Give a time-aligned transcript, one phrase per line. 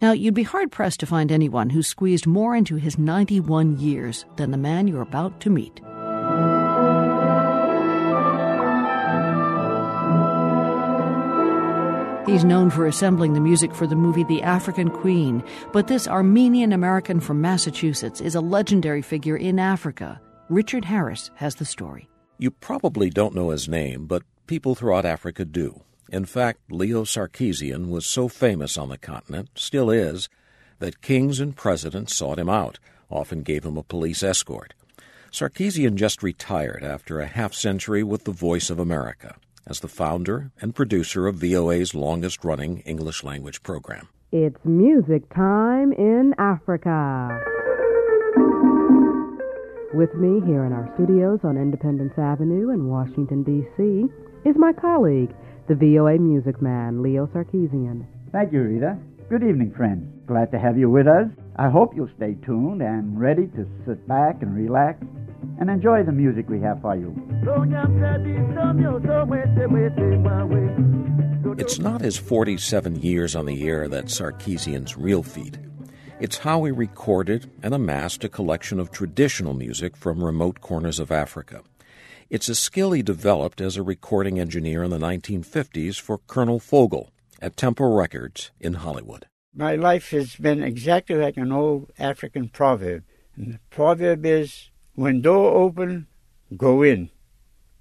[0.00, 4.24] Now, you'd be hard pressed to find anyone who squeezed more into his 91 years
[4.36, 5.80] than the man you're about to meet.
[12.28, 15.42] He's known for assembling the music for the movie The African Queen,
[15.72, 20.20] but this Armenian American from Massachusetts is a legendary figure in Africa.
[20.48, 22.08] Richard Harris has the story.
[22.38, 25.82] You probably don't know his name, but people throughout Africa do.
[26.10, 30.28] In fact, Leo Sarkisian was so famous on the continent, still is,
[30.78, 32.78] that kings and presidents sought him out,
[33.10, 34.74] often gave him a police escort.
[35.30, 40.50] Sarkisian just retired after a half century with the Voice of America as the founder
[40.62, 44.08] and producer of VOA's longest running English language program.
[44.32, 47.28] It's music time in Africa.
[49.94, 54.04] With me here in our studios on Independence Avenue in Washington, D.C.,
[54.48, 55.34] is my colleague,
[55.68, 58.06] the VOA music man, Leo Sarkisian.
[58.32, 58.96] Thank you, Rita.
[59.28, 60.02] Good evening, friends.
[60.26, 61.26] Glad to have you with us.
[61.56, 65.04] I hope you'll stay tuned and ready to sit back and relax
[65.60, 67.14] and enjoy the music we have for you.
[71.58, 75.58] It's not his 47 years on the air that's Sarkisian's real feat.
[76.18, 81.12] It's how he recorded and amassed a collection of traditional music from remote corners of
[81.12, 81.62] Africa.
[82.30, 87.10] It's a skill he developed as a recording engineer in the 1950s for Colonel Fogel
[87.40, 89.24] at Temple Records in Hollywood.
[89.54, 93.04] My life has been exactly like an old African proverb.
[93.34, 96.06] And the proverb is when door open,
[96.54, 97.08] go in.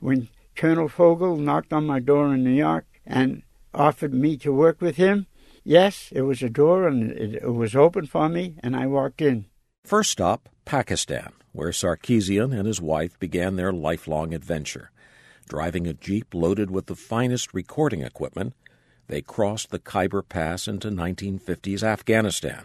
[0.00, 4.82] When Colonel Fogel knocked on my door in New York and offered me to work
[4.82, 5.26] with him,
[5.62, 9.22] yes, it was a door and it, it was open for me, and I walked
[9.22, 9.46] in.
[9.84, 14.90] First stop, Pakistan, where Sarkisian and his wife began their lifelong adventure.
[15.46, 18.54] Driving a Jeep loaded with the finest recording equipment,
[19.08, 22.64] they crossed the Khyber Pass into 1950s Afghanistan.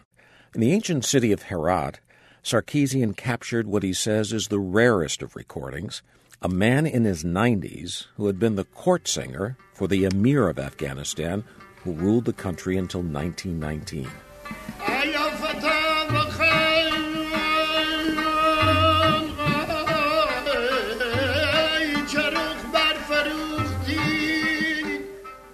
[0.55, 1.99] In the ancient city of Herat,
[2.41, 6.01] Sarkisian captured what he says is the rarest of recordings
[6.41, 10.57] a man in his 90s who had been the court singer for the Emir of
[10.57, 11.43] Afghanistan
[11.83, 14.09] who ruled the country until 1919.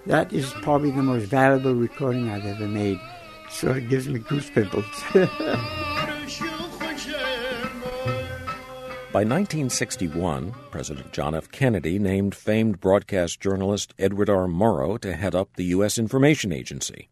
[0.06, 3.00] That is probably the most valuable recording I've ever made.
[3.50, 5.14] So it gives me goosebumps.
[9.12, 11.50] By 1961, President John F.
[11.50, 14.46] Kennedy named famed broadcast journalist Edward R.
[14.46, 15.98] Murrow to head up the U.S.
[15.98, 17.08] Information Agency.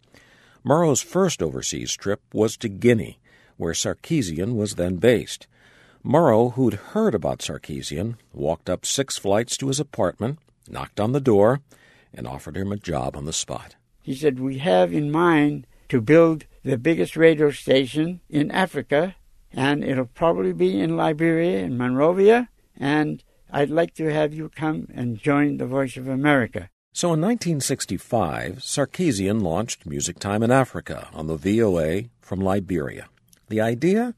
[0.66, 3.20] Murrow's first overseas trip was to Guinea,
[3.58, 5.48] where Sarkisian was then based.
[6.06, 11.22] Murrow, who'd heard about Sarkisian, walked up six flights to his apartment, knocked on the
[11.22, 11.62] door,
[12.14, 13.76] and offered him a job on the spot.
[14.02, 19.16] He said, We have in mind to build the biggest radio station in Africa
[19.54, 24.88] and it'll probably be in Liberia, in Monrovia, and I'd like to have you come
[24.94, 26.70] and join the Voice of America.
[26.92, 33.08] So in 1965, Sarkisian launched Music Time in Africa on the VOA from Liberia.
[33.50, 34.16] The idea?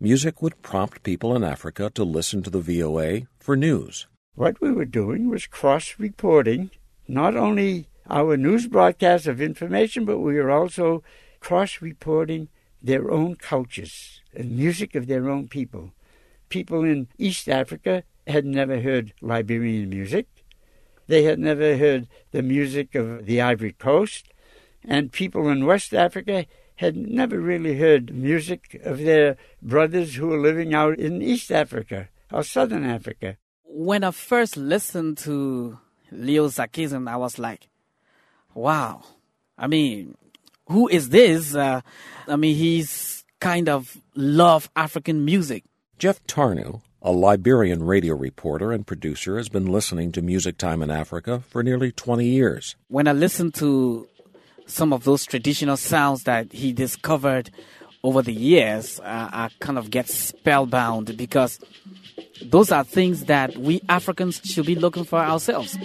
[0.00, 4.08] Music would prompt people in Africa to listen to the VOA for news.
[4.34, 6.70] What we were doing was cross reporting
[7.12, 11.02] not only our news broadcasts of information, but we are also
[11.40, 12.48] cross reporting
[12.82, 15.92] their own cultures and music of their own people.
[16.48, 20.26] People in East Africa had never heard Liberian music.
[21.06, 24.28] They had never heard the music of the Ivory Coast.
[24.82, 26.46] And people in West Africa
[26.76, 32.08] had never really heard music of their brothers who were living out in East Africa
[32.32, 33.36] or Southern Africa.
[33.64, 35.78] When I first listened to
[36.12, 37.68] Leo Sarkisian, I was like,
[38.54, 39.02] wow.
[39.58, 40.16] I mean,
[40.66, 41.54] who is this?
[41.54, 41.80] Uh,
[42.28, 45.64] I mean, he's kind of love African music.
[45.98, 50.90] Jeff Tarnu, a Liberian radio reporter and producer, has been listening to Music Time in
[50.90, 52.76] Africa for nearly 20 years.
[52.88, 54.08] When I listen to
[54.66, 57.50] some of those traditional sounds that he discovered
[58.04, 61.60] over the years, uh, I kind of get spellbound because
[62.50, 65.76] those are things that we Africans should be looking for ourselves.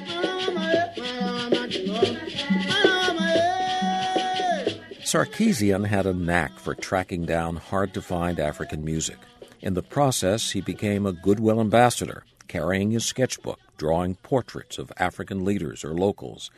[5.08, 9.18] Sarkisian had a knack for tracking down hard to find African music.
[9.62, 15.46] In the process, he became a goodwill ambassador, carrying his sketchbook, drawing portraits of African
[15.46, 16.52] leaders or locals.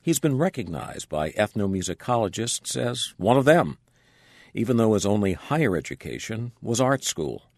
[0.00, 3.76] He's been recognized by ethnomusicologists as one of them,
[4.54, 7.49] even though his only higher education was art school.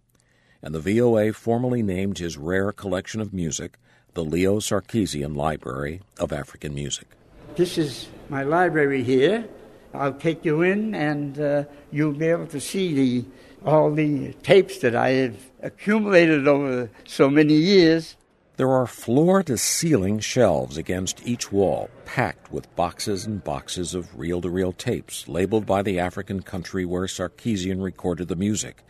[0.62, 3.78] And the VOA formally named his rare collection of music
[4.14, 7.08] the Leo Sarkisian Library of African Music.
[7.56, 9.48] This is my library here,
[9.94, 13.24] I'll take you in, and uh, you'll be able to see the
[13.64, 18.16] all the tapes that I have accumulated over so many years.
[18.56, 24.18] There are floor to ceiling shelves against each wall, packed with boxes and boxes of
[24.18, 28.84] reel to reel tapes labeled by the African country where Sarkisian recorded the music.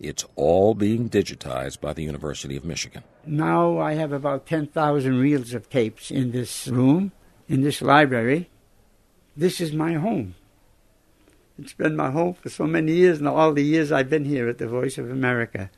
[0.00, 3.02] It's all being digitized by the University of Michigan.
[3.26, 7.12] Now I have about 10,000 reels of tapes in this room,
[7.48, 8.48] in this library.
[9.36, 10.34] This is my home.
[11.58, 14.48] It's been my home for so many years, and all the years I've been here
[14.48, 15.70] at the Voice of America.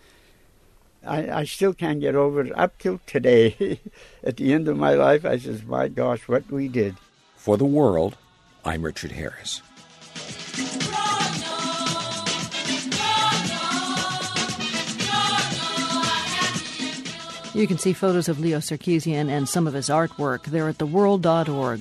[1.06, 3.80] I, I still can't get over it up till today.
[4.24, 6.96] at the end of my life, I says, my gosh, what we did.
[7.36, 8.18] For the world,
[8.66, 9.62] I'm Richard Harris.
[17.52, 21.78] You can see photos of Leo Sarkisian and some of his artwork there at theworld.org.